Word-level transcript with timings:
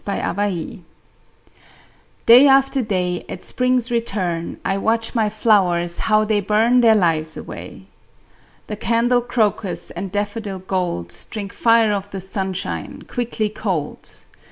THE 0.03 0.15
FLOWERS 0.35 0.79
Day 2.25 2.47
after 2.47 2.81
day, 2.81 3.23
At 3.29 3.43
spring's 3.43 3.91
return, 3.91 4.59
I 4.65 4.75
watch 4.79 5.13
my 5.13 5.29
flowers, 5.29 5.99
how 6.09 6.25
they 6.25 6.39
burn 6.39 6.81
Their 6.81 6.95
lives 6.95 7.37
away. 7.37 7.85
The 8.65 8.77
candle 8.77 9.21
crocus 9.21 9.91
And 9.91 10.11
daffodil 10.11 10.57
gold 10.57 11.15
Drink 11.29 11.53
fire 11.53 11.93
of 11.93 12.09
the 12.09 12.19
sunshine 12.19 13.03
Quickly 13.03 13.49
cold. 13.49 14.09